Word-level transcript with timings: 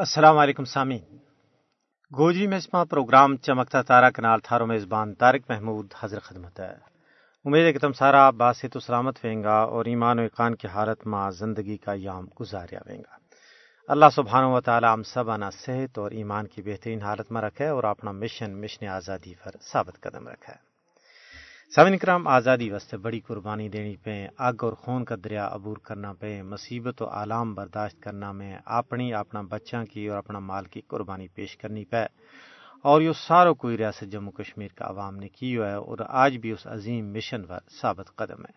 السلام 0.00 0.38
علیکم 0.38 0.64
سامعین 0.64 1.18
گوجری 2.16 2.46
میں 2.46 2.58
پروگرام 2.72 3.36
چمکتا 3.36 3.82
تارا 3.82 4.10
کنال 4.10 4.40
تھارو 4.40 4.66
میزبان 4.66 5.14
طارق 5.14 5.40
محمود 5.48 5.94
حضر 6.00 6.20
خدمت 6.20 6.60
ہے۔ 6.60 6.74
امید 7.44 7.64
ہے 7.64 7.72
کہ 7.72 7.78
تم 7.78 7.92
سارا 7.92 8.30
باس 8.30 8.64
تو 8.72 8.80
سلامت 8.80 9.18
ویں 9.24 9.42
گا 9.42 9.56
اور 9.58 9.84
ایمان 9.84 10.18
و 10.18 10.22
اقان 10.22 10.54
کی 10.54 10.68
حالت 10.68 11.06
ماں 11.06 11.30
زندگی 11.30 11.76
کا 11.76 11.92
یام 11.94 12.26
گزاریا 12.40 12.78
ویں 12.86 12.98
گا۔ 12.98 13.16
اللہ 13.88 14.04
سبحانہ 14.14 14.46
و 14.46 14.60
تعالی 14.60 14.86
ہم 14.92 15.02
سب 15.02 15.30
آنا 15.30 15.50
صحت 15.50 15.98
اور 15.98 16.10
ایمان 16.10 16.46
کی 16.46 16.62
بہترین 16.62 17.02
حالت 17.02 17.32
میں 17.32 17.42
رکھے 17.42 17.68
اور 17.68 17.84
اپنا 17.84 18.12
مشن 18.12 18.60
مشن 18.60 18.88
آزادی 18.88 19.34
پر 19.44 19.50
ثابت 19.72 20.00
قدم 20.00 20.28
رکھے۔ 20.28 20.69
سمن 21.74 21.98
کرام، 21.98 22.26
آزادی 22.26 22.70
واسطے 22.70 22.96
بڑی 22.96 23.20
قربانی 23.20 23.68
دینی 23.68 23.96
پہ 23.96 24.26
آگ 24.38 24.52
اور 24.60 24.72
خون 24.72 25.04
کا 25.04 25.14
دریا 25.24 25.48
عبور 25.52 25.76
کرنا 25.76 26.12
پہ 26.12 26.42
مصیبت 26.42 27.02
و 27.02 27.06
عالام 27.06 27.54
برداشت 27.54 28.02
کرنا 28.02 28.32
میں 28.32 28.58
اپنی، 28.64 29.14
اپنا 29.14 29.40
بچوں 29.40 29.84
کی 29.86 30.06
اور 30.06 30.18
اپنا 30.18 30.38
مال 30.38 30.64
کی 30.64 30.80
قربانی 30.80 31.28
پیش 31.28 31.56
کرنی 31.56 31.84
پہ 31.84 32.04
اور 32.82 33.00
یہ 33.00 33.12
ساروں 33.12 33.54
کوئی 33.54 33.76
ریاست 33.76 34.04
جموں 34.12 34.32
کشمیر 34.32 34.68
کا 34.68 34.84
عوام 34.84 35.16
نے 35.16 35.28
کی 35.28 35.56
ہوا 35.56 35.68
ہے 35.70 35.74
اور 35.74 35.98
آج 36.08 36.36
بھی 36.36 36.52
اس 36.52 36.66
عظیم 36.66 37.12
مشن 37.12 37.42
پر 37.42 37.58
ثابت 37.80 38.16
قدم 38.16 38.42
ہے۔ 38.42 38.52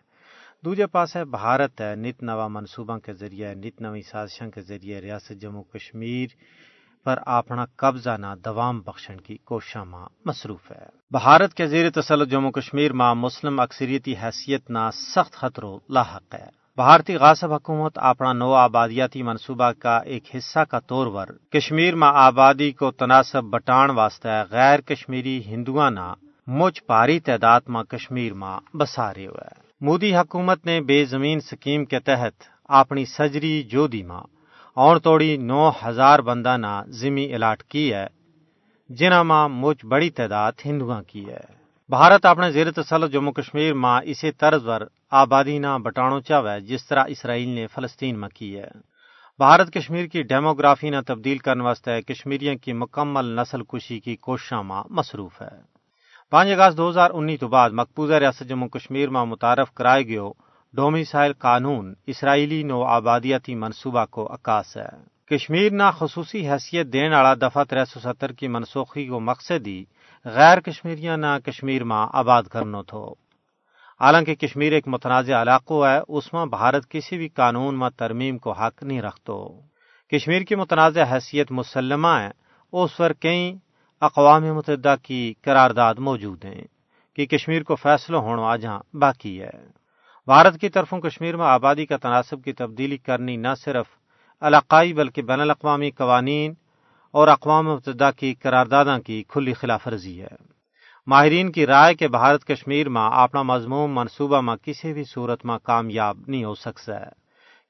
دوجے 0.64 0.86
پاس 0.86 1.16
ہے 1.16 1.24
بھارت 1.24 1.80
ہے، 1.80 1.94
نت 1.94 2.22
نوا 2.22 2.48
منصوبہ 2.48 2.98
کے 2.98 3.12
ذریعے، 3.12 3.54
نت 3.54 3.80
نوی 3.80 4.02
سازشوں 4.02 4.50
کے 4.50 4.60
ذریعے 4.60 5.00
ریاست 5.00 5.40
جموں 5.40 5.62
کشمیر 5.62 6.28
پر 7.04 7.18
اپنا 7.26 7.64
قبضہ 7.76 8.16
نہ 8.18 8.26
دوام 8.44 8.80
بخشن 8.80 9.20
کی 9.20 9.36
کوشاں 9.36 9.84
ماں 9.84 10.06
مصروف 10.24 10.70
ہے۔ 10.70 10.86
بھارت 11.10 11.54
کے 11.54 11.66
زیر 11.66 11.90
تسلط 11.90 12.28
جموں 12.28 12.52
کشمیر 12.52 12.92
ماں 12.92 13.14
مسلم 13.14 13.60
اکثریتی 13.60 14.14
حیثیت 14.22 14.70
نہ 14.70 14.90
سخت 14.92 15.32
خطروں 15.32 15.78
لاحق 15.88 16.34
ہے۔ 16.34 16.64
بھارتی 16.76 17.16
غاصب 17.16 17.52
حکومت 17.52 17.98
اپنا 17.98 18.32
نو 18.32 18.52
آبادیاتی 18.52 19.22
منصوبہ 19.22 19.72
کا 19.72 19.96
ایک 19.96 20.36
حصہ 20.36 20.60
کا 20.60 20.78
طور 20.78 21.06
پر 21.06 21.32
کشمیر 21.50 21.94
میں 21.94 22.08
آبادی 22.14 22.72
کو 22.72 22.90
تناسب 22.90 23.44
بٹان 23.44 23.90
واسطے 23.90 24.28
غیر 24.50 24.80
کشمیری 24.80 25.42
ہندو 25.46 25.90
نہ 25.90 26.14
مجھ 26.46 26.82
پاری 26.82 27.20
تعداد 27.20 27.60
میں 27.68 27.82
کشمیر 27.82 28.34
ماں 28.34 28.60
بسارے 28.76 29.26
ہوئے۔ 29.26 29.60
مودی 29.80 30.16
حکومت 30.16 30.66
نے 30.66 30.80
بے 30.80 31.04
زمین 31.04 31.40
سکیم 31.40 31.84
کے 31.84 31.98
تحت 31.98 32.42
اپنی 32.64 33.04
سجری 33.04 33.62
جودی 33.62 34.02
ماں 34.02 34.22
اور 34.74 34.96
توڑی 34.96 35.36
نو 35.36 35.70
ہزار 35.86 36.18
بندہ 36.18 36.56
نہ 36.56 36.82
زمیں 36.88 37.34
الاٹ 37.34 37.62
کی 37.62 37.94
ہے، 37.94 38.06
جنہ 38.88 39.22
ماں 39.22 39.48
مجھ 39.48 39.86
بڑی 39.86 40.10
تعداد 40.10 40.52
ہندو 40.64 40.92
کی 41.06 41.28
ہے۔ 41.28 41.40
بھارت 41.88 42.26
اپنے 42.26 42.50
زیر 42.50 42.70
تسلط 42.70 43.12
جموں 43.12 43.32
کشمیر 43.32 43.74
ماں 43.74 44.00
اسی 44.04 44.32
طرز 44.32 44.62
پر 44.66 44.86
آبادی 45.10 45.58
نہ 45.58 45.78
بٹانو 45.82 46.20
چاوے 46.20 46.60
جس 46.60 46.86
طرح 46.86 47.04
اسرائیل 47.08 47.48
نے 47.48 47.66
فلسطین 47.66 48.20
میں 48.20 48.28
کی 48.28 48.56
ہے۔ 48.58 48.70
بھارت 49.38 49.72
کشمیر 49.74 50.06
کی 50.06 50.22
ڈیموگرافی 50.22 50.90
نہ 50.90 50.96
تبدیل 51.06 51.38
کرنے 51.38 51.64
واسطے 51.64 52.02
کشمیریوں 52.02 52.54
کی 52.54 52.72
مکمل 52.72 53.24
نسل 53.24 53.62
کشی 53.62 54.00
کی 54.00 54.16
کوششاں 54.16 54.62
ماں 54.62 54.82
مصروف 54.90 55.42
ہے۔ 55.42 55.74
پانچ 56.30 56.48
اگست 56.58 56.76
دو 56.76 56.88
ہزار 56.90 57.10
انیس 57.14 57.40
تو 57.40 57.48
بعد 57.48 57.70
مقبوضہ 57.70 58.14
ریاست 58.14 58.48
جموں 58.48 58.68
کشمیر 58.68 59.08
میں 59.08 59.24
متعارف 59.24 59.72
کرائے 59.74 60.02
گیو۔ 60.02 60.32
ڈومیسائل 60.76 61.32
قانون 61.32 61.94
اسرائیلی 62.06 62.62
نو 62.62 62.82
آبادیاتی 62.82 63.54
منصوبہ 63.54 64.04
کو 64.04 64.34
عکاس 64.34 64.76
ہے۔ 64.76 64.88
کشمیر 65.26 65.72
نہ 65.72 65.82
خصوصی 65.98 66.50
حیثیت 66.50 66.86
دین 66.86 67.12
والا 67.12 67.34
دفعہ 67.34 67.64
تر 67.64 67.84
سو 67.84 68.00
ستر 68.00 68.32
کی 68.32 68.48
منسوخی 68.48 69.06
کو 69.06 69.20
مقصد 69.20 69.66
ہی 69.66 69.84
غیر 70.24 70.60
کشمیریاں 70.60 71.16
نہ 71.16 71.38
کشمیر 71.44 71.84
ماں 71.84 72.06
آباد 72.12 72.42
کرنا 72.42 72.82
تھو۔ 72.82 73.12
حالانکہ 74.00 74.34
کشمیر 74.34 74.72
ایک 74.72 74.88
متنازع 74.88 75.42
علاقہ 75.42 75.74
ہے، 75.74 76.00
اس 76.08 76.32
میں 76.32 76.46
بھارت 76.46 76.90
کسی 76.90 77.18
بھی 77.18 77.28
قانون 77.28 77.78
میں 77.78 77.90
ترمیم 77.90 78.38
کو 78.38 78.52
حق 78.52 78.82
نہیں 78.82 79.02
رکھتو۔ 79.02 79.60
کشمیر 80.12 80.42
کی 80.42 80.54
متنازع 80.54 81.04
حیثیت 81.12 81.52
مسلمہ 81.52 82.08
ہے 82.08 82.30
اس 82.72 82.96
پر 82.96 83.12
کئی 83.12 83.56
اقوام 84.00 84.42
متحدہ 84.42 84.94
کی 85.02 85.34
قرارداد 85.42 85.94
موجود 85.94 86.44
ہیں 86.44 86.64
کہ 87.16 87.26
کشمیر 87.26 87.62
کو 87.62 87.74
فیصلہ 87.74 88.16
ہونا 88.16 88.42
آجاں 88.42 88.96
باقی 88.96 89.42
ہے۔ 89.42 89.83
بھارت 90.26 90.60
کی 90.60 90.68
طرفوں 90.68 91.00
کشمیر 91.00 91.36
میں 91.36 91.46
آبادی 91.46 91.86
کا 91.86 91.96
تناسب 91.96 92.44
کی 92.44 92.52
تبدیلی 92.52 92.96
کرنی 92.96 93.36
نہ 93.36 93.48
صرف 93.64 93.86
علاقائی 94.40 94.92
بلکہ 94.92 95.22
بین 95.22 95.40
الاقوامی 95.40 95.90
قوانین 95.90 96.54
اور 97.10 97.28
اقوام 97.28 97.66
متحدہ 97.68 98.10
کی 98.16 98.34
قراردادوں 98.34 98.98
کی 98.98 99.22
کھلی 99.28 99.52
خلاف 99.52 99.86
ورزی 99.86 100.22
ہے۔ 100.22 100.36
ماہرین 101.06 101.52
کی 101.52 101.66
رائے 101.66 101.94
کہ 101.94 102.08
بھارت 102.08 102.44
کشمیر 102.44 102.88
میں 102.88 103.08
اپنا 103.12 103.42
مضمون 103.42 103.90
منصوبہ 103.90 104.40
میں 104.40 104.56
کسی 104.56 104.92
بھی 104.92 105.04
صورت 105.04 105.44
میں 105.44 105.58
کامیاب 105.62 106.16
نہیں 106.26 106.44
ہو 106.44 106.54
سکتا 106.54 107.00
ہے، 107.00 107.10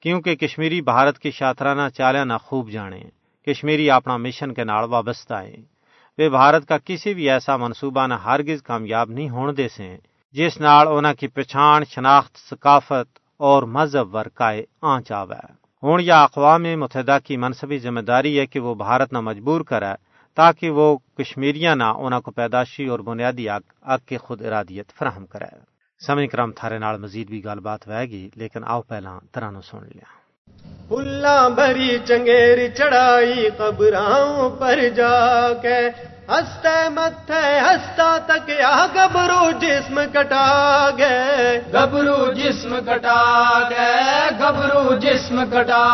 کیونکہ 0.01 0.35
کشمیری 0.35 0.81
بھارت 0.81 1.19
کی 1.19 1.31
شاطرانہ 1.31 1.89
چالیا 1.89 2.25
نہ 2.25 2.39
خوب 2.43 2.71
جانے 2.71 3.03
کشمیری 3.47 3.91
اپنا 3.91 4.17
مشن 4.17 4.55
کے 4.55 4.65
نال 4.65 4.85
وابستہ 4.85 5.35
ہے 5.35 5.57
وہ 6.19 6.29
بھارت 6.29 6.69
کا 6.69 6.79
کسی 6.79 7.15
بھی 7.15 7.31
ایسا 7.31 7.57
منصوبہ 7.57 8.07
نہ 8.07 8.15
ہرگز 8.15 8.63
کامیاب 8.63 9.11
نہیں 9.11 9.31
ہونے 9.31 9.53
دے 9.53 9.69
سے 9.69 9.97
جس 10.35 10.61
نال 10.61 10.89
انہوں 10.89 11.15
کی 11.15 11.27
پچھان، 11.27 11.85
شناخت، 11.85 12.51
ثقافت 12.51 13.19
اور 13.37 13.63
مذہب 13.63 14.15
ورکائے 14.15 14.65
آنچ 14.83 15.13
آوے۔ 15.13 15.53
ہوں 15.83 15.99
یا 16.01 16.23
اقوام 16.23 16.63
متحدہ 16.63 17.19
کی 17.25 17.37
منصبی 17.37 17.79
ذمہ 17.79 18.01
داری 18.01 18.39
ہے 18.39 18.47
کہ 18.47 18.61
وہ 18.61 18.75
بھارت 18.75 19.13
نہ 19.13 19.21
مجبور 19.21 19.61
کرے 19.61 19.93
تاکہ 20.35 20.71
وہ 20.71 20.99
کشمیریاں 21.19 21.77
نہ 21.77 21.85
انہوں 21.85 22.21
کو 22.21 22.31
پیداشی 22.31 22.87
اور 22.87 22.99
بنیادی 22.99 23.51
حق 23.51 23.89
حق 23.89 24.09
کی 24.09 24.17
خود 24.17 24.45
ارادیت 24.45 24.93
فراہم 24.99 25.27
کرے۔ 25.27 25.57
سمے 26.07 26.27
کرم 26.27 26.53
تھارے 26.53 26.79
نال 26.79 26.99
مزید 26.99 27.29
بھی 27.29 27.45
گل 27.45 27.61
بات 27.61 27.89
وے 27.89 28.07
گی، 28.07 28.29
لیکن 28.37 28.61
آؤ 28.67 28.83
پہلا 28.83 29.19
ترانو 29.33 29.61
سن 29.61 29.79
لیا۔ 29.79 30.25
پلا 30.89 31.49
بھری 31.49 31.99
چنگیر 32.05 32.59
چڑھائی 32.77 33.49
قبراؤں 33.57 34.51
پر 34.51 34.89
جا 34.97 35.53
کے 35.63 36.14
ہستے 36.31 36.89
متھے 36.89 37.43
ہستا 37.61 38.19
تک 38.27 38.49
یا 38.49 38.87
گبرو 38.95 39.51
جسم 39.61 40.01
کٹا 40.13 40.91
گئے۔ 40.99 41.61
گبرو 41.75 42.33
جسم 42.33 42.77
کٹا 42.87 43.21
گئے 43.71 44.31
گبرو 44.41 44.95
جسم 44.95 45.45
کٹا 45.53 45.87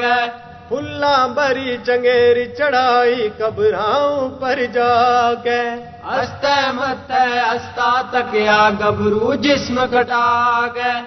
گئے۔ 0.00 0.26
پلا 0.68 1.26
بری 1.26 1.76
چنگیری 1.86 2.46
چڑھائی 2.58 3.28
قبراؤں 3.38 4.28
پر 4.40 4.58
جا 4.74 5.34
کے 5.42 5.60
ہستے 6.08 6.56
متھے 6.74 7.24
ہستا 7.40 7.90
تک 8.10 8.34
یا 8.34 8.62
گبرو 8.80 9.34
جسم 9.34 9.80
کٹا 9.90 10.66
گئے۔ 10.74 11.00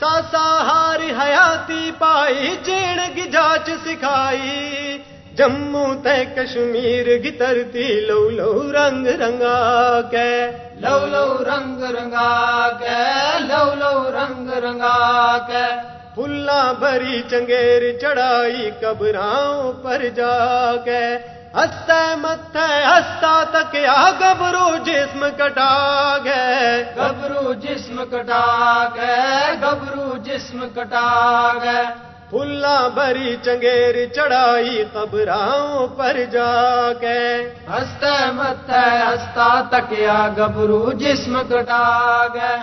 ساسا 0.00 0.46
ہاری 0.68 1.10
حیاتی 1.20 1.90
پائی 1.98 2.56
جیڑ 2.64 2.98
کی 3.14 3.30
جانچ 3.30 3.70
سکھائی۔ 3.84 4.87
جموں 5.38 5.94
تے 5.94 6.24
کشمیر 6.24 7.06
کی 7.22 7.30
ترتی 7.30 8.00
لو 8.00 8.30
لو 8.30 8.72
رنگ 8.72 9.06
رنگا 9.06 10.00
کے۔ 10.10 10.30
لو 10.74 11.06
لو 11.06 11.26
رنگ 11.44 11.82
رنگا 11.82 12.68
کے 12.78 12.98
لو 13.38 13.74
لو 13.74 14.10
رنگ 14.10 14.50
رنگا 14.50 15.38
کے۔ 15.48 15.66
پلا 16.14 16.72
بری 16.72 17.22
چنگیر 17.30 17.98
چڑھائی 18.00 18.70
قبراؤں 18.80 19.72
پر 19.82 20.02
جا 20.14 20.76
کے۔ 20.84 21.02
ہستے 21.54 22.14
متھے 22.16 22.66
ہستا 22.84 23.44
تک 23.50 23.76
آ 23.88 24.10
گبرو 24.10 24.68
جسم 24.84 25.26
کٹا 25.36 25.72
گئے 26.24 26.84
گبرو 26.96 27.52
جسم 27.52 28.02
کٹا 28.10 28.44
گئے 28.96 29.54
گبرو 29.62 30.16
جسم 30.16 30.66
کٹا 30.74 31.08
گئے 31.62 32.07
پھلا 32.30 32.88
بری 32.88 33.36
چنگیر 33.42 33.94
چڑھائی 34.14 34.84
قبراؤں 34.92 35.86
پر 35.96 36.16
جا 36.32 36.92
کے۔ 37.00 37.22
ہستے 37.70 38.30
متھے 38.32 38.86
ہستا 39.08 39.48
تکیا 39.70 40.28
گبرو 40.38 40.92
جسم 40.92 41.38
کٹا 41.48 42.26
گئے 42.34 42.56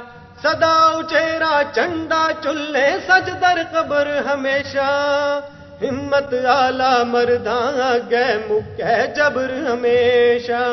سدا 0.44 0.76
اچیرا 0.98 1.62
چنڈا 1.76 2.28
چلے 2.44 2.88
سج 3.08 3.30
در 3.42 3.60
قبر 3.72 4.08
ہمیشہ۔ 4.32 4.90
ہمت 5.82 6.34
آلہ 6.46 7.04
مردان 7.04 8.00
گئے 8.12 8.38
مکہ 8.50 9.06
جبر 9.16 9.50
ہمیشہ۔ 9.72 10.64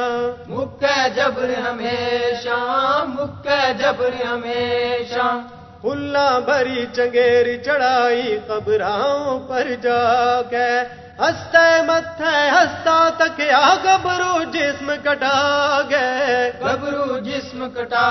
مکہ 0.48 1.08
جبر 1.16 1.50
ہمیشہ 1.66 2.58
مکہ 3.06 3.72
جبر 3.78 4.12
ہمیشہ۔ 4.32 5.61
پلا 5.82 6.38
بری 6.38 6.84
چنگیر 6.92 7.46
چڑھائی 7.64 8.38
قبراؤں 8.46 9.40
پر 9.48 9.68
جا 9.82 10.42
کے۔ 10.50 10.70
ہستے 11.20 11.66
متھے 11.86 12.34
ہستا 12.50 12.98
تک 13.16 13.40
آ 13.54 13.74
گبرو 13.84 14.42
جسم 14.52 14.92
کٹا 15.02 15.80
گئے۔ 15.90 16.52
گبرو 16.62 17.18
جسم 17.18 17.66
کٹا 17.74 18.08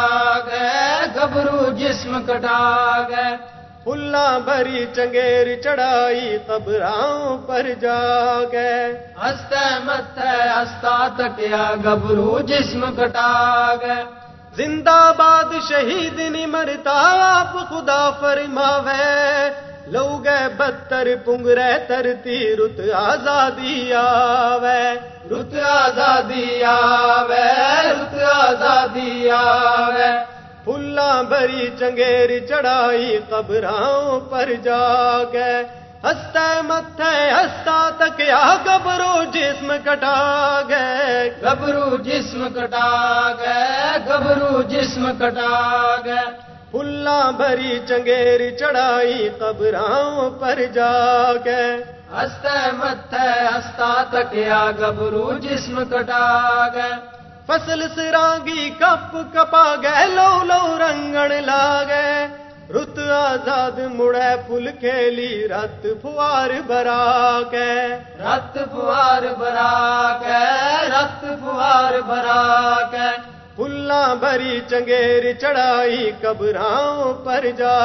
گئے 0.48 1.08
گبرو 1.16 1.72
جسم 1.72 2.22
کٹا 2.28 2.62
گئے۔ 3.10 3.36
پلا 3.84 4.38
بری 4.38 4.86
چنگیر 4.96 5.48
چڑھائی 5.64 6.38
قبراؤں 6.48 7.38
پر 7.48 7.70
جا 7.82 8.00
گئے 8.52 8.82
ہستے 9.22 9.66
متھے 9.84 10.34
ہستا 10.56 10.98
تک 11.18 11.40
آ 11.54 11.74
گبرو 11.86 12.40
جسم 12.40 12.86
کٹا 12.98 13.32
گئے۔ 13.82 14.21
زندہ 14.58 15.12
باد 15.18 15.54
شہید 15.70 16.20
نہیں 16.20 16.46
مرتا، 16.46 17.00
آپ 17.22 17.70
خدا 17.70 18.10
فرماوے. 18.12 19.50
لو 19.88 20.22
گئے 20.24 20.48
بتر 20.58 21.08
پنگرے 21.26 21.72
ترتی 21.88 22.56
رت 22.56 22.80
آزادی 22.96 23.94
آوے. 23.94 24.84
رت 25.32 25.56
آزادی 25.64 26.64
آوے، 26.64 27.48
رت 27.92 28.16
آزادی 28.34 29.30
آوے. 29.30 30.12
پھلا 30.64 31.22
بری 31.22 31.70
چنگیر 31.80 32.48
چڑھائی 32.48 33.20
قبراں 33.30 34.20
پر 34.30 34.50
جا 34.64 35.24
گئے. 35.34 35.64
ہستا 36.04 36.62
مت 36.62 37.02
ہستا 37.38 37.90
تک 38.02 38.22
آ 38.30 38.56
گبرو 38.56 39.24
جسم 39.24 39.74
کٹا 39.86 40.62
گئے۔ 40.70 41.30
گبرو 41.44 41.98
جسم 41.98 42.48
کٹا 42.56 43.32
گئے 43.40 43.98
گبرو 44.08 44.62
جسم 44.62 45.12
کٹا 45.20 45.96
گئے۔ 46.06 46.26
پھلا 46.72 47.32
بھری 47.32 47.80
چنگیر 47.88 48.58
چڑھائی 48.58 49.30
قبراں 49.40 50.30
پر 50.40 50.60
جا 50.74 51.34
گئے۔ 51.46 51.84
ہستے 52.14 52.72
مت 52.72 53.14
ہستا 53.56 54.04
تک 54.10 54.52
آ 54.52 54.72
گبرو 54.72 55.38
جسم 55.42 55.84
کٹا 55.90 56.68
گئے۔ 56.74 56.94
فصل 57.48 57.88
سرانگی 57.96 58.70
کپ 58.70 59.18
کپا 59.34 59.76
گئے 59.84 60.06
لو 60.08 60.44
لو 60.44 60.78
رنگن 60.80 61.44
لا 61.46 61.84
گئے۔ 61.88 62.41
رت 62.74 63.00
آزاد 63.12 63.80
مڑے 63.96 64.30
پھل 64.48 64.68
کھیلی 64.80 65.48
رت 65.48 65.86
فوار 66.02 66.50
برا 66.68 67.42
کے 67.52 67.72
رت 68.20 68.58
فوار 68.72 69.24
برا 69.40 69.72
کے 70.22 70.40
رت 70.90 71.26
فوار 71.42 72.00
برا 72.08 72.44
کے 72.92 73.10
پھلا 73.56 74.02
بری 74.22 74.60
چنگیر 74.70 75.32
چڑھائی 75.42 76.12
قبراں 76.22 77.14
پر 77.26 77.46
جا 77.58 77.76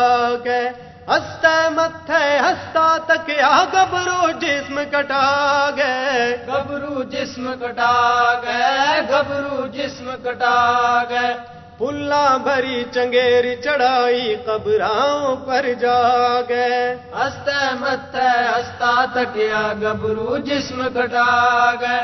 کے 0.45 0.61
ہستا 1.09 1.57
مت 1.71 2.11
ہستا 2.11 2.87
تک 3.07 3.31
آ 3.43 3.65
گبرو 3.75 4.31
جسم 4.41 4.81
کٹا 4.93 5.25
گئے 5.77 6.37
گبرو 6.49 7.03
جسم 7.11 7.53
کٹا 7.61 7.93
گئے 8.45 9.03
گبرو 9.11 9.67
جسم 9.73 10.11
کٹا 10.25 10.57
گئے 11.11 11.35
پلا 11.79 12.37
بھری 12.45 12.83
چنگیر 12.93 13.45
چڑھائی 13.65 14.35
قبراں 14.45 15.35
پر 15.47 15.67
جا 15.81 16.41
گئے 16.49 16.79
ہستے 17.15 17.59
مت 17.81 18.15
ہستا 18.17 18.95
تک 19.15 19.39
آ 19.55 19.73
گبرو 19.83 20.37
جسم 20.47 20.83
کٹا 20.95 21.27
گئے 21.81 22.01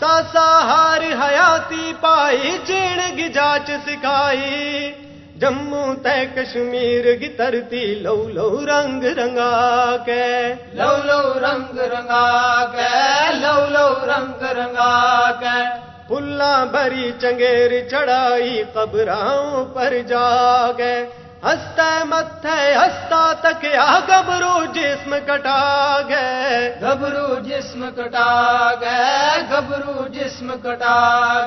ساسا 0.00 0.48
ہار 0.68 1.02
حیاتی 1.20 1.92
پائی 2.00 2.56
چین 2.66 3.00
گی 3.16 3.28
جاچ 3.28 3.70
سکھائی۔ 3.86 4.92
جموں 5.40 5.94
تے 6.04 6.14
کشمیر 6.34 7.04
کی 7.16 7.28
ترتی 7.28 7.84
لو 7.94 8.16
لو 8.28 8.50
رنگ 8.66 9.04
رنگا 9.18 9.96
کے 10.04 10.28
لو 10.74 10.92
لو 11.04 11.20
رنگ 11.40 11.78
رنگا 11.92 12.64
کے 12.72 12.92
لو 13.40 13.58
لو 13.68 13.88
رنگ 14.06 14.42
رنگا 14.58 14.94
کے 15.40 15.58
پلا 16.08 16.54
بھری 16.72 17.10
چنگیر 17.20 17.72
چڑھائی 17.90 18.62
قبراں 18.72 19.64
پر 19.74 19.94
جا 20.08 20.26
گئے 20.78 20.98
ہستا 21.44 21.88
مت 22.04 22.46
ہستا 22.46 23.22
تک 23.40 23.64
آ 23.78 23.98
گبرو 24.08 24.54
جسم 24.74 25.14
کٹا 25.26 25.58
گئے 26.08 26.60
گبرو 26.82 27.38
جسم 27.44 27.84
کٹا 27.96 28.30
گئے 28.80 29.42
گبرو 29.50 30.06
جسم 30.12 30.52
کٹا 30.62 30.96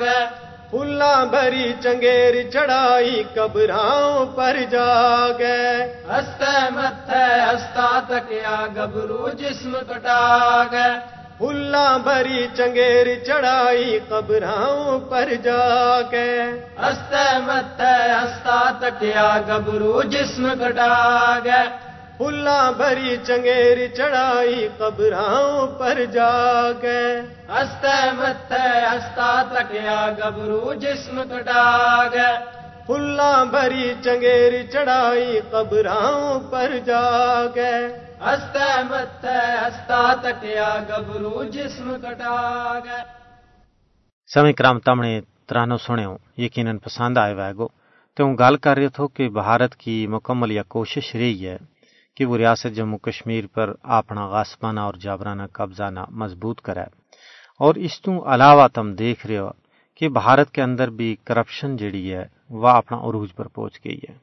گئے 0.01 0.25
پلا 0.71 1.13
بھری 1.31 1.71
چنگیر 1.83 2.35
چڑھائی 2.51 3.23
قبراں 3.35 4.25
پر 4.35 4.57
جا 4.71 5.27
گئے 5.39 5.71
ہستے 6.09 6.57
مت 6.71 7.09
ہستا 7.09 7.88
تک 8.09 8.33
آ 8.47 8.65
گبرو 8.75 9.29
جسم 9.39 9.75
کٹا 9.88 10.19
گئے 10.71 11.19
پلا 11.39 11.86
بھری 12.03 12.45
چنگیر 12.56 13.07
چڑھائی 13.25 14.00
قبراں 14.07 14.97
پر 15.09 15.30
جا 15.44 16.01
کے۔ 16.12 16.31
ہستے 16.80 17.27
مت 17.45 17.81
ہستا 17.81 18.59
تک 18.80 19.03
آ 19.18 19.38
گبرو 19.47 20.01
جسم 20.13 20.47
کٹا 20.59 21.39
گئے 21.45 21.63
پلا 22.18 22.59
بھری 22.77 23.15
چنگیر 23.27 23.77
چڑھائی 23.97 24.68
قبراں 24.77 25.65
پر 25.80 26.03
جا 26.13 26.71
کے۔ 26.81 27.00
ہستے 27.53 27.95
مت 28.18 28.51
ہستا 28.51 29.31
تک 29.53 29.74
آ 29.95 30.01
گبرو 30.19 30.74
جسم 30.81 31.21
کٹا 31.30 31.63
گئے 32.13 32.36
پلا 32.88 33.31
بھری 33.51 33.94
چنگیر 34.03 34.62
چڑھائی 34.74 35.39
قبراں 35.51 36.39
پر 36.51 36.77
جا 36.86 37.07
کے۔ 37.53 37.74
ہستے 38.19 38.68
مت 38.83 39.25
ہستا 39.63 40.01
تک 40.13 40.44
آ 40.60 40.69
گبرو 40.89 41.44
جسم 41.54 41.88
کٹا 42.01 42.33
گئے 42.86 43.04
سمے 44.30 44.51
کرام 44.54 44.80
تمنے 44.80 45.13
ترانو 45.48 45.77
سنو 45.77 46.16
یقیناً 46.38 46.77
پسند 46.77 47.18
آئے 47.18 47.33
وائگو 47.33 47.68
تو 48.18 48.24
ہوں 48.24 48.36
گل 48.39 48.56
کر 48.57 48.75
رہے 48.77 48.89
تھو 48.89 49.07
کہ 49.07 49.30
بھارت 49.31 49.75
کی 49.75 49.95
مکمل 50.07 50.51
یا 50.51 50.63
کوشش 50.68 51.16
رہی 51.16 51.48
ہے 51.48 51.57
کہ 52.18 52.25
وہ 52.25 52.38
ریاست 52.38 52.75
جموں 52.75 52.98
کشمیر 52.98 53.45
پر 53.48 53.74
اپنا 53.98 54.27
غاسبانہ 54.27 54.80
اور 54.80 54.94
جابرانہ 55.01 55.44
قبضہ 55.51 55.89
نہ 55.89 56.04
مضبوط 56.12 56.62
کرے 56.62 56.86
اور 57.60 57.75
اس 57.77 58.01
تو 58.01 58.12
علاوہ 58.33 58.68
تم 58.68 58.94
دیکھ 58.95 59.25
رہے 59.27 59.38
ہو 59.38 59.50
کہ 60.01 60.10
بھارت 60.12 60.51
کے 60.51 60.62
اندر 60.62 60.89
بھی 60.89 61.15
کرپشن 61.25 61.77
جڑی 61.77 62.12
ہے 62.13 62.25
وہ 62.51 62.68
اپنا 62.69 62.98
عروج 63.00 63.30
پر 63.36 63.48
پہنچ 63.48 63.80
گئی 63.86 64.00
ہے 64.00 64.15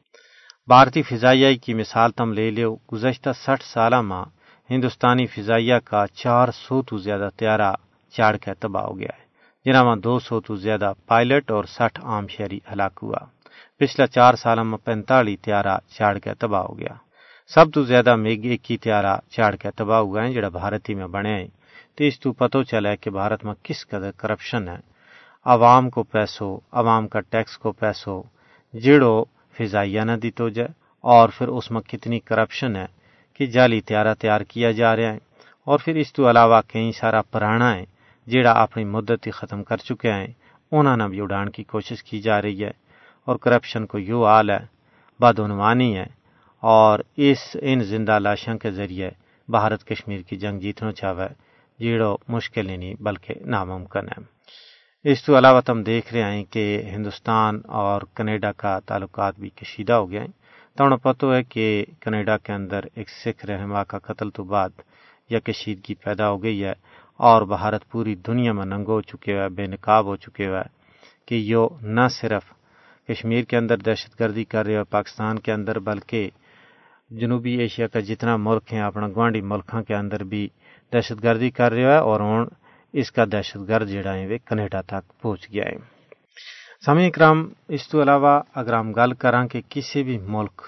بھارتی 0.69 1.03
فضائیہ 1.03 1.57
کی 1.59 1.75
مثال 1.75 2.11
تم 2.11 2.33
لے 2.33 2.51
لو 2.51 2.77
گزشتہ 2.93 3.31
سٹھ 3.45 3.65
سالہ 3.65 4.01
ماں 4.01 4.25
ہندوستانی 4.71 5.27
فضائیہ 5.27 5.75
کا 5.85 6.07
چار 6.15 6.49
سو 6.55 6.83
تو 6.83 6.97
زیادہ 6.97 7.29
تیارہ 7.37 7.73
چاڑ 8.15 8.37
کے 8.37 8.55
تباہ 8.55 8.85
ہو 8.85 8.99
گیا 8.99 9.13
ہے۔ 9.19 9.25
جنہ 9.67 9.83
میں 9.83 9.97
دو 9.97 10.19
سو 10.19 10.41
تو 10.41 10.57
زیادہ 10.57 10.93
پائلٹ 11.07 11.51
اور 11.51 11.65
سٹھ 11.65 12.01
عام 12.05 12.27
شہری 12.27 12.59
ہلاک 12.73 12.99
ہوا۔ 13.03 13.21
پچھلا 13.79 14.07
چار 14.07 14.35
سالہ 14.35 14.63
میں 14.63 14.79
پینتالیس 14.79 15.41
تیارہ 15.41 15.77
چاڑ 15.89 16.19
کے 16.19 16.35
تباہ 16.35 16.63
ہو 16.63 16.79
گیا۔ 16.79 16.95
سب 17.55 17.67
تو 17.75 17.83
زیادہ 17.83 18.17
میگ 18.17 18.47
اکی 18.53 18.77
تیارہ 18.77 19.17
چاڑ 19.31 19.55
کے 19.57 19.71
تباہ 19.71 20.01
ہوا 20.01 20.25
ہے 20.25 20.33
جڑا 20.33 20.49
بھارتی 20.49 20.95
میں 20.95 21.07
بنے 21.07 21.35
ہیں۔ 21.39 21.49
تو 21.97 22.05
اس 22.05 22.21
تو 22.21 22.33
پتہ 22.33 22.59
چلا 22.71 22.91
ہے 22.91 22.97
کہ 22.97 23.11
بھارت 23.11 23.45
میں 23.45 23.55
کس 23.63 23.87
قدر 23.87 24.11
کرپشن 24.11 24.69
ہے۔ 24.69 24.81
عوام 25.45 25.91
کو 25.91 26.03
پیسوں 26.03 26.59
عوام 26.73 27.09
کا 27.09 27.21
ٹیکس 27.21 27.59
کو 27.59 27.73
پیسوں 27.73 28.23
جڑو 28.75 29.25
فضائیہ 29.57 30.01
نہ 30.01 30.17
دی 30.23 30.31
تو 30.31 30.49
جائے 30.49 30.69
اور 31.05 31.29
پھر 31.37 31.49
اس 31.49 31.71
میں 31.71 31.81
کتنی 31.83 32.19
کرپشن 32.21 32.77
ہے 32.77 32.87
کہ 33.41 33.47
جعلی 33.47 33.81
تیارہ 33.81 34.15
تیار 34.21 34.41
کیا 34.51 34.71
جا 34.71 34.95
رہا 34.97 35.13
ہے، 35.13 35.19
اور 35.67 35.79
پھر 35.85 35.97
اس 35.97 36.13
تو 36.13 36.29
علاوہ 36.31 36.61
کئی 36.69 36.91
سارا 36.93 37.23
پرانا 37.33 37.75
ہے 37.75 37.85
جیڑا 38.27 38.53
اپنی 38.63 38.85
مدت 38.87 39.27
ہی 39.27 39.31
ختم 39.31 39.63
کر 39.65 39.77
چکے 39.79 40.13
ہیں۔ 40.13 40.27
انہوں 40.73 40.97
نے 40.97 41.07
بھی 41.09 41.21
اڑان 41.21 41.51
کی 41.51 41.63
کوشش 41.65 42.03
کی 42.03 42.21
جا 42.21 42.41
رہی 42.43 42.65
ہے، 42.65 42.71
اور 43.27 43.37
کرپشن 43.37 43.87
کو 43.87 43.99
یوں 43.99 44.25
حال 44.27 44.51
ہے، 44.51 44.59
بدعنوانی 45.21 45.97
ہے، 45.97 46.07
اور 46.63 46.99
اس 47.19 47.45
ان 47.63 47.83
زندہ 47.85 48.19
لاشوں 48.19 48.57
کے 48.59 48.71
ذریعے 48.71 49.11
بھارت 49.49 49.85
کشمیر 49.87 50.21
کی 50.29 50.37
جنگ 50.37 50.61
جیتنا 50.61 50.93
چاہے 50.93 51.29
جیڑو 51.81 52.15
مشکل 52.29 52.69
ہی 52.71 52.77
نہیں 52.77 52.95
بلکہ 53.01 53.35
ناممکن 53.47 54.09
ہے۔ 54.09 54.23
اس 55.11 55.23
تو 55.25 55.37
علاوہ 55.39 55.61
تم 55.61 55.83
دیکھ 55.83 56.13
رہے 56.15 56.23
ہیں 56.23 56.45
کہ 56.45 56.63
ہندوستان 56.85 57.61
اور 57.81 58.03
کینیڈا 58.15 58.51
کا 58.53 58.79
تعلقات 58.87 59.39
بھی 59.41 59.49
کشیدہ 59.49 59.93
ہو 59.93 60.11
گئے 60.11 60.21
ہیں 60.21 60.33
تو 60.79 60.85
انہیں 60.85 60.99
پتہ 60.99 61.27
ہے 61.27 61.43
کہ 61.45 61.67
کینیڈا 62.01 62.37
کے 62.37 62.53
اندر 62.53 62.85
ایک 62.95 63.11
سکھ 63.11 63.45
رہنما 63.47 63.85
کا 63.85 63.99
قتل 63.99 64.31
تو 64.31 64.45
بعد 64.45 64.71
یا 65.31 65.39
کشیدگی 65.39 65.95
پیدا 65.95 66.31
ہو 66.31 66.43
گئی 66.43 66.65
ہے 66.65 66.73
اور 67.21 67.43
بھارت 67.47 67.89
پوری 67.91 68.15
دنیا 68.27 68.53
میں 68.53 68.65
ننگو 68.65 68.95
ہو 68.95 69.01
چکے 69.01 69.33
ہوئے 69.33 69.49
بے 69.49 69.67
نقاب 69.67 70.07
ہو 70.07 70.17
چکے 70.17 70.47
ہوئے 70.47 70.65
کہ 71.29 71.35
یہ 71.35 71.85
نہ 71.97 72.09
صرف 72.11 72.53
کشمیر 73.09 73.45
کے 73.45 73.57
اندر 73.57 73.77
دہشت 73.87 74.21
گردی 74.21 74.45
کر 74.45 74.67
رہے 74.67 74.77
ہو 74.77 74.85
پاکستان 74.91 75.39
کے 75.39 75.53
اندر، 75.53 75.79
بلکہ 75.79 76.31
جنوبی 77.11 77.55
ایشیا 77.55 77.87
کا 77.87 78.01
جتنا 78.01 78.37
ملک 78.37 78.73
ہیں، 78.73 78.83
اپنا 78.83 79.09
گوانڈی 79.09 79.41
ملکوں 79.41 79.83
کے 79.83 79.95
اندر 79.95 80.25
بھی 80.25 80.49
دہشت 80.93 81.23
گردی 81.25 81.51
کر 81.51 81.73
رہے 81.73 81.85
ہے 81.85 81.99
اور 81.99 82.21
ہوں 82.21 82.45
اس 83.01 83.13
کا 83.13 83.25
دہشت 83.33 83.57
گرد 83.69 83.89
جڑا 83.89 84.15
ہے 84.15 84.27
وہ 84.27 84.39
کینیڈا 84.49 84.81
تک 84.81 85.21
پہنچ 85.21 85.53
گیا 85.53 85.65
ہے۔ 85.65 85.77
سمی 86.87 87.07
اکرام، 87.07 87.49
اس 87.69 87.89
تو 87.89 88.03
علاوہ 88.03 88.41
اگر 88.55 88.75
ہم 88.75 88.93
گل 88.93 89.13
کراں 89.13 89.47
کہ 89.49 89.61
کسی 89.69 90.03
بھی 90.03 90.19
ملک 90.19 90.63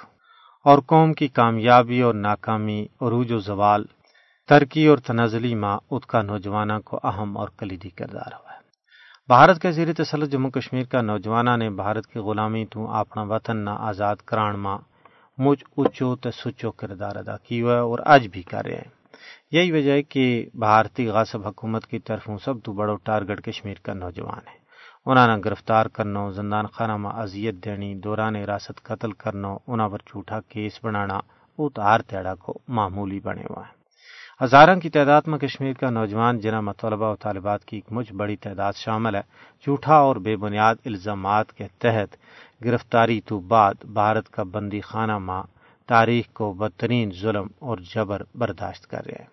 اور 0.66 0.78
قوم 0.86 1.12
کی 1.12 1.28
کامیابی 1.28 2.00
اور 2.02 2.14
ناکامی، 2.14 2.86
عروج 3.00 3.32
و 3.32 3.38
زوال، 3.38 3.84
ترقی 4.48 4.86
اور 4.86 4.98
تنزلی 4.98 5.54
ماں 5.54 5.78
ات 5.90 6.06
کا 6.06 6.22
نوجوانوں 6.22 6.80
کو 6.80 7.00
اہم 7.02 7.36
اور 7.36 7.48
کلیدی 7.58 7.88
کردار 7.88 8.32
ہوا 8.32 8.52
ہے۔ 8.52 8.60
بھارت 9.28 9.62
کے 9.62 9.72
زیر 9.72 9.92
تسلط 9.92 10.30
جموں 10.30 10.50
کشمیر 10.50 10.84
کا 10.84 11.00
نوجوانہ 11.00 11.56
نے 11.56 11.70
بھارت 11.70 12.06
کی 12.06 12.18
غلامی 12.18 12.64
تو 12.70 12.90
اپنا 12.90 13.22
وطن 13.22 13.56
نہ 13.56 13.70
آزاد 13.70 14.16
کران 14.24 14.58
ماں 14.58 14.78
مجھ 15.38 15.64
اچو 15.76 16.16
تے 16.16 16.30
سچو 16.30 16.70
کردار 16.70 17.16
ادا 17.16 17.36
کی 17.36 17.62
ہوا 17.62 17.74
ہے 17.74 17.78
اور 17.78 17.98
آج 18.04 18.28
بھی 18.28 18.42
کر 18.42 18.64
رہے 18.64 18.76
ہیں۔ 18.76 18.97
یہی 19.52 19.72
وجہ 19.72 19.92
ہے 19.92 20.02
کہ 20.02 20.46
بھارتی 20.54 21.06
غاصب 21.06 21.46
حکومت 21.46 21.86
کی 21.86 21.98
طرفوں 21.98 22.38
سب 22.44 22.54
تو 22.64 22.72
بڑو 22.72 22.96
ٹارگٹ 22.96 23.42
کشمیر 23.44 23.74
کا 23.82 23.92
نوجوان 23.94 24.48
ہے۔ 24.48 24.56
انہوں 25.06 25.26
نے 25.26 25.36
گرفتار 25.44 25.86
کرنا 25.86 26.30
زندان 26.30 26.66
خانہ 26.66 26.96
میں 26.96 27.10
اذیت 27.10 27.54
دینی، 27.54 27.94
دوران 27.94 28.36
حراست 28.36 28.82
قتل 28.82 29.12
کرنا 29.12 29.48
انہوں 29.66 29.88
پر 29.88 29.98
جھوٹا 29.98 30.40
کیس 30.40 30.84
بنانا 30.84 31.20
اتار 31.58 32.00
تیڑا 32.00 32.34
کو 32.34 32.58
معمولی 32.68 33.20
بنے 33.20 33.42
ہوا 33.50 33.62
ہے۔ 33.66 33.78
ہزاروں 34.44 34.80
کی 34.80 34.90
تعداد 34.90 35.22
میں 35.26 35.38
کشمیر 35.38 35.72
کا 35.72 35.90
نوجوان 35.90 36.38
جنا 36.38 36.72
طلبہ 36.72 37.12
و 37.12 37.16
طالبات 37.16 37.64
کی 37.64 37.76
ایک 37.76 37.92
مجھ 37.92 38.12
بڑی 38.12 38.36
تعداد 38.36 38.72
شامل 38.76 39.14
ہے، 39.14 39.22
جھوٹا 39.64 39.94
اور 39.94 40.16
بے 40.16 40.36
بنیاد 40.36 40.74
الزامات 40.84 41.52
کے 41.52 41.66
تحت 41.78 42.16
گرفتاری 42.64 43.20
تو 43.20 43.40
بعد 43.40 43.74
بھارت 43.84 44.28
کا 44.28 44.42
بندی 44.42 44.80
خانہ 44.80 45.18
ماں 45.18 45.42
تاریخ 45.88 46.32
کو 46.32 46.52
بدترین 46.52 47.10
ظلم 47.20 47.46
اور 47.58 47.78
جبر 47.94 48.22
برداشت 48.34 48.86
کر 48.86 49.06
رہے 49.06 49.16
ہیں۔ 49.18 49.26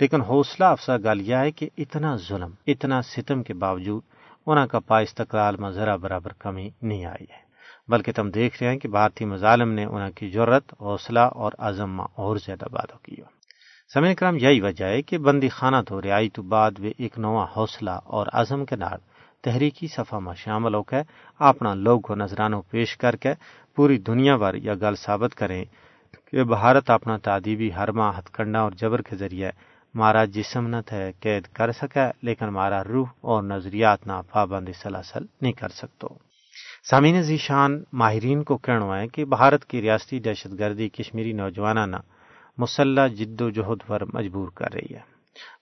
لیکن 0.00 0.20
حوصلہ 0.20 0.64
افسا 0.64 0.96
گل 0.96 1.20
یہ 1.20 1.36
ہے 1.36 1.50
کہ 1.50 1.68
اتنا 1.78 2.16
ظلم، 2.16 2.50
اتنا 2.66 3.02
ستم 3.02 3.42
کے 3.42 3.54
باوجود 3.54 4.02
انہوں 4.46 4.66
کا 4.66 4.78
پا 4.78 4.98
استقلال 4.98 5.56
میں 5.56 5.70
ذرا 5.70 5.96
برابر 5.96 6.32
کمی 6.32 6.70
نہیں 6.82 7.04
آئی 7.04 7.24
ہے۔ 7.30 7.48
بلکہ 7.88 8.12
تم 8.12 8.30
دیکھ 8.30 8.62
رہے 8.62 8.70
ہیں 8.70 8.78
کہ 8.78 8.88
بھارتی 8.88 9.24
مظالم 9.24 9.72
نے 9.72 9.84
انہوں 9.84 10.10
کی 10.10 10.30
جرت 10.30 10.74
حوصلہ 10.80 11.20
اور 11.20 11.52
عزم 11.58 11.96
میں 11.96 12.04
اور 12.14 12.36
زیادہ 12.36 12.64
بادو 12.72 12.98
کی 12.98 13.20
ہو 13.20 13.26
سمے 13.94 14.14
کرم 14.14 14.36
یہی 14.40 14.60
وجہ 14.60 14.84
ہے 14.84 15.02
کہ 15.02 15.18
بندی 15.18 15.48
خانہ 15.48 15.76
تو 15.88 16.02
رہائی 16.02 16.28
تو 16.28 16.42
بعد 16.42 16.70
وہ 16.78 16.90
ایک 16.98 17.18
نواں 17.18 17.46
حوصلہ 17.56 17.90
اور 17.90 18.26
عزم 18.32 18.64
کے 18.64 18.76
نال 18.76 18.98
تحریکی 19.42 19.86
صفحہ 19.86 20.18
میں 20.18 20.34
شامل 20.34 20.74
ہو 20.74 20.82
کے 20.82 20.96
اپنا 21.38 21.74
لوگ 21.74 22.00
کو 22.00 22.14
نظرانوں 22.14 22.62
پیش 22.70 22.96
کر 22.96 23.16
کے 23.16 23.34
پوری 23.76 23.98
دنیا 23.98 24.36
بھر 24.36 24.54
یہ 24.54 24.72
گل 24.72 24.94
ثابت 24.94 25.34
کریں۔ 25.34 25.64
کہ 26.30 26.44
بھارت 26.44 26.90
اپنا 26.90 27.16
تعدیبی 27.16 27.72
ہرما 27.72 28.18
ہتھ 28.18 28.30
کنڈا 28.32 28.60
اور 28.60 28.72
جبر 28.72 29.02
کے 29.02 29.16
ذریعے 29.16 29.50
مارا 29.94 30.24
جسم 30.24 30.66
نہ 30.66 30.76
تھے، 30.86 31.12
قید 31.20 31.46
کر 31.46 31.72
سکے، 31.72 32.06
لیکن 32.22 32.46
مارا 32.46 32.84
روح 32.84 33.08
اور 33.20 33.42
نظریات 33.42 34.06
نہ 34.06 34.12
پابندی 34.32 34.72
سلاسل 34.72 35.24
نہیں 35.40 35.52
کر 35.52 35.68
سکتو۔ 35.68 36.08
سامعین 36.90 37.22
ذیشان 37.22 37.82
ماہرین 37.92 38.42
کو 38.42 38.56
کہنا 38.56 39.00
ہے 39.00 39.08
کہ 39.08 39.24
بھارت 39.24 39.64
کی 39.64 39.82
ریاستی 39.82 40.18
دہشت 40.18 40.58
گردی 40.58 40.88
کشمیری 40.88 41.32
نوجوانہ 41.32 41.96
مسلح 42.58 43.06
جد 43.06 43.40
و 43.40 43.50
جہد 43.50 43.86
پر 43.86 44.04
مجبور 44.14 44.48
کر 44.48 44.72
رہی 44.74 44.94
ہے۔ 44.94 45.00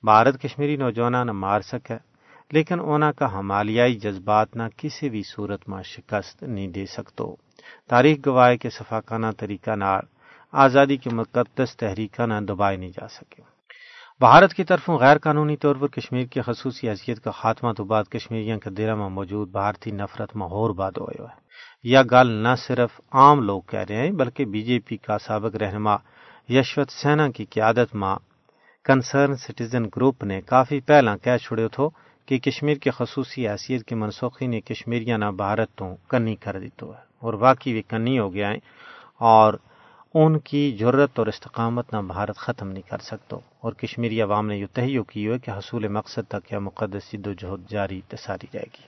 بھارت 0.03 0.43
کشمیری 0.43 0.77
نوجوانہ 0.77 1.17
نہ 1.17 1.33
مار 1.33 1.61
سکے، 1.61 1.99
لیکن 2.53 2.81
اونا 2.81 3.13
کا 3.13 3.39
ہمالیائی 3.39 3.95
جذبات 3.95 4.57
نہ 4.57 4.63
کسی 4.77 5.09
بھی 5.09 5.23
صورت 5.23 5.69
میں 5.69 5.83
شکست 5.83 6.43
نہیں 6.43 6.69
دے 6.69 6.87
سکتو۔ 6.87 7.37
تاریخ 7.89 8.19
گواہ 8.27 8.55
کے 8.55 8.71
صفاقانہ 8.71 9.27
طریقہ 9.39 9.71
نار 9.71 10.01
آزادی 10.53 10.97
کے 10.97 11.11
مقدس 11.11 11.77
تحریکہ 11.77 12.27
نہ 12.27 12.35
دبائے 12.49 12.77
نہیں 12.77 12.91
جا 12.91 13.09
سکے 13.09 13.43
بھارت 14.21 14.55
کی 14.55 14.65
طرفوں 14.65 14.99
غیر 14.99 15.19
قانونی 15.19 15.57
طور 15.57 15.77
پر 15.77 15.89
کشمیر 15.89 16.27
کی 16.27 16.41
خصوصی 16.41 16.89
حیثیت 16.89 17.21
کا 17.25 17.31
خاتمہ 17.31 17.73
تو 17.73 17.85
بعد 17.85 18.05
کشمیریوں 18.05 18.59
کے 18.61 18.71
دیرہ 18.71 18.95
میں 18.95 19.09
موجود 19.09 19.51
بھارتی 19.51 19.91
نفرت 19.91 20.37
میں 20.37 20.47
اور 20.47 20.71
باد 20.75 20.93
ہوئے۔ 20.99 21.23
ہے 21.23 21.35
یہ 21.85 21.99
گل 22.11 22.31
نہ 22.43 22.55
صرف 22.59 23.01
عام 23.13 23.41
لوگ 23.41 23.61
کہہ 23.71 23.85
رہے 23.89 23.97
ہیں، 23.97 24.13
بلکہ 24.13 24.45
بی 24.45 24.63
جے 24.63 24.79
پی 24.87 24.97
کا 24.97 25.19
سابق 25.19 25.57
رہنما 25.57 25.97
یشوت 26.49 26.91
سینا 26.93 27.29
کی 27.29 27.45
قیادت 27.45 27.95
ماں 27.95 28.17
کنسرن 28.85 29.35
سٹیزن 29.37 29.85
گروپ 29.97 30.25
نے 30.25 30.41
کافی 30.43 30.81
پہلا 30.81 31.17
کہہ 31.17 31.37
چھڑے 31.45 31.69
تھو 31.69 31.89
کہ 32.29 32.39
کشمیر 32.39 32.79
کے 32.79 32.91
خصوصی 32.91 33.49
حیثیت 33.49 33.85
کی 33.89 33.95
منسوخی 33.95 34.47
نے 34.47 34.61
کشمیریاں 34.61 35.19
نہ 35.19 35.31
بھارت 35.37 35.75
تو 35.79 35.95
کنی 36.11 36.35
کر 36.37 36.59
دی 36.61 36.69
تو 36.77 36.93
ہے، 36.93 37.01
اور 37.23 37.35
واقعی 37.41 37.73
بھی 37.73 37.83
کنی 37.83 38.19
ہو 38.19 38.33
گیا 38.35 38.49
ہے 38.49 38.59
اور 39.27 39.55
ان 40.19 40.39
کی 40.39 40.73
جرت 40.73 41.19
اور 41.19 41.27
استقامت 41.27 41.95
نہ 41.95 41.99
بھارت 41.99 42.37
ختم 42.37 42.69
نہیں 42.69 42.89
کر 42.89 42.99
سکتو۔ 42.99 43.41
اور 43.61 43.73
کشمیری 43.73 44.23
عوام 44.23 44.47
نے 44.47 44.57
یہ 44.57 44.67
تہیو 44.73 45.05
کی 45.05 45.27
ہوئے 45.27 45.39
کہ 45.39 45.51
حصول 45.51 45.89
مقصد 45.89 46.31
تک 46.31 46.53
یا 46.53 46.59
مقدس 46.59 47.13
جد 47.13 47.27
و 47.27 47.33
جہد 47.33 47.71
جاری 47.71 48.01
تساری 48.09 48.47
جائے 48.53 48.67
گی۔ 48.75 48.87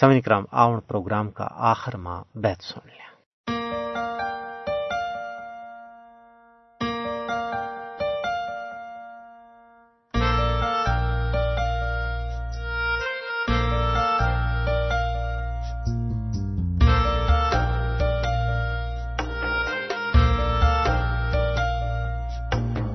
سمجھ 0.00 0.24
کرام 0.24 0.44
آون 0.50 0.80
پروگرام 0.80 1.30
کا 1.30 1.48
آخر 1.50 1.96
ماہ 1.96 2.22
بیت 2.34 2.62
سن 2.62 2.80
لیا۔ 2.84 3.17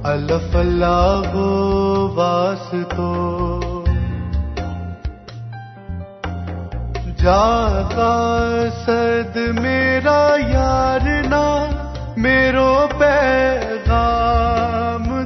الف 0.05 0.55
اللہ 0.55 1.35
واس 2.15 2.69
تو 2.95 3.11
جاگا 7.21 8.15
سد 8.85 9.37
میرا 9.59 10.23
یار 10.47 11.07
نا 11.29 11.45
میرو 12.17 12.71
پیغام 12.97 13.85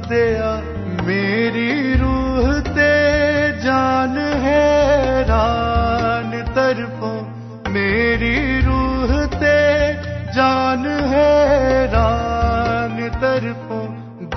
دیا 0.08 0.57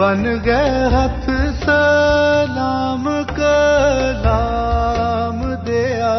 بن 0.02 0.24
گئے 0.46 0.86
ہاتھ 0.94 1.30
سلام 1.66 3.10
کلام 3.36 5.54
دیا۔ 5.54 6.14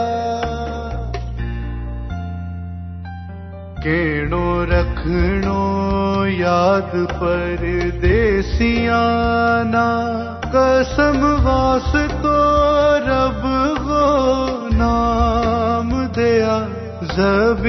کیڑو 3.83 4.67
رکھنو 4.67 6.27
یاد 6.27 6.95
پر 7.21 7.65
دیسیاں 8.03 9.65
قسم 10.53 11.25
واس 11.45 11.97
تو 12.23 12.99
رب 12.99 13.47
گو 13.85 14.69
نام 14.73 16.07
دیا۔ 16.07 16.57
زبی 17.17 17.62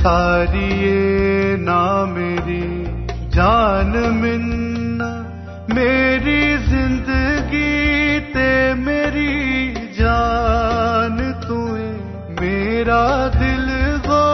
بساری 0.00 1.56
نا 1.56 2.06
میری 2.06 2.88
جان 3.30 3.92
من 4.20 4.46
میری 5.74 6.56
زندگی 6.68 8.20
تے 8.32 8.74
میری 8.84 9.74
جان 9.98 11.16
تمہیں 11.42 11.98
میرا 12.40 13.28
دل 13.28 13.68
گو 14.06 14.24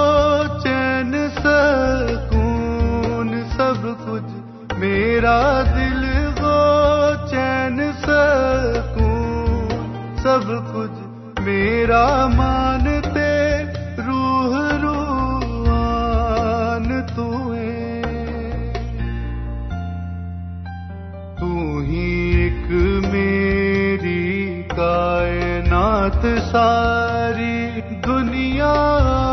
چین 0.62 1.12
سکون 1.42 3.30
سب 3.56 3.82
کچھ 4.06 4.32
میرا 4.78 5.42
دل 5.74 6.02
گو 6.40 6.60
چین 7.30 7.92
سکون 8.06 9.68
سب 10.22 10.46
کچھ 10.72 11.40
میرا 11.40 12.06
کائنات 26.22 26.52
ساری 26.52 27.80
دنیا 28.06 28.72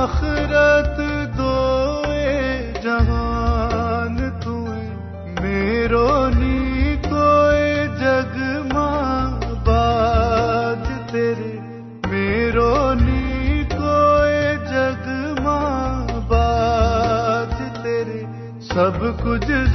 آخرت 0.04 0.98
دو 1.38 2.04
جہان 2.84 4.18
تمہیں 4.44 4.96
میرو 5.42 6.30
نی 6.36 6.96
کوئی 7.10 7.88
جگ 8.00 8.38
ماں 8.74 9.40
باد 9.66 11.12
تیرے۔ 11.12 11.60
میرو 12.08 12.94
نی 12.94 13.64
کوئی 13.72 14.58
جگ 14.70 15.10
ماں 15.42 16.08
باد 16.28 17.84
تیرے۔ 17.84 18.24
سب 18.62 19.06
ذات 19.50 19.73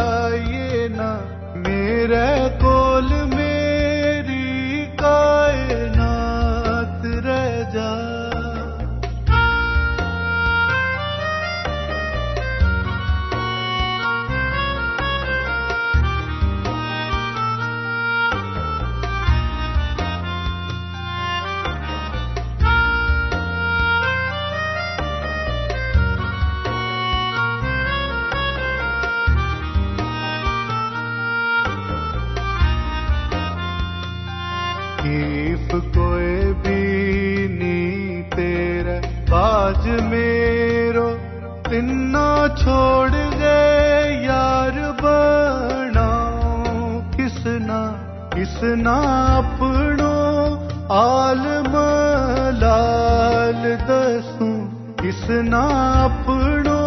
کسنا 55.31 55.59
اپنو 56.03 56.79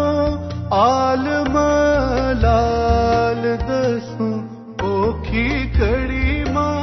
عالم 0.75 1.57
لال 2.41 3.45
دسوں 3.67 4.37
اوکھی 4.85 5.47
کڑی 5.77 6.43
ماں 6.53 6.81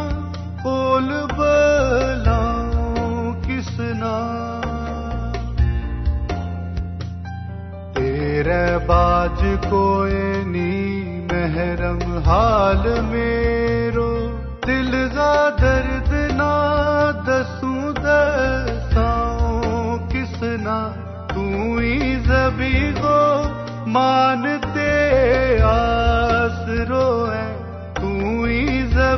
کول 0.62 1.08
بلاؤں 1.36 3.32
کسنا 3.46 4.16
تیرے 7.94 8.64
باج 8.86 9.44
کوئی 9.70 10.44
نی 10.46 10.74
محرم 11.30 12.00
حال 12.26 12.88
میرو 13.10 13.51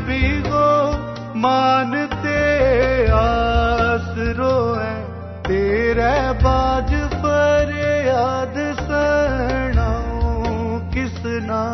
ہی 0.08 0.42
زبی 0.42 0.50
گو 0.50 0.92
مانتے 1.34 3.06
آسرو 3.12 4.74
ہے۔ 4.80 5.04
تیرے 5.42 6.32
باج 6.42 6.94
پر 7.22 7.70
یاد 8.06 8.78
سناؤں 8.86 10.80
کسنا 10.92 11.64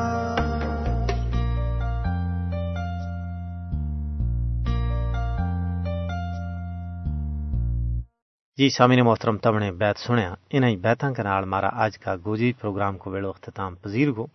جی 8.56 8.70
سامعین 8.70 9.04
محترم، 9.04 9.36
تم 9.36 9.58
نے 9.58 9.72
بیت 9.72 9.98
سنیا، 9.98 10.34
انہیں 10.50 10.76
بیتاں 10.76 11.14
کے 11.14 11.22
نال 11.22 11.44
مارا 11.44 11.68
آج 11.72 11.98
کا 11.98 12.16
گوجی 12.24 12.52
پروگرام 12.52 12.98
کو 12.98 13.10
ویلو 13.10 13.28
اختتام 13.28 13.74
پذیر 13.74 14.12
گو۔ 14.12 14.26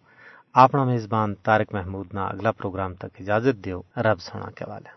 اپنا 0.63 0.86
میزبان 0.86 1.36
تارک 1.44 1.74
محمود 1.76 2.15
نا 2.15 2.28
اگلا 2.28 2.52
پروگرام 2.52 2.94
تک 2.94 3.22
اجازت 3.22 3.63
دیو 3.65 3.82
رب 4.06 4.20
سونا 4.20 4.50
کے 4.58 4.65
والے 4.70 4.96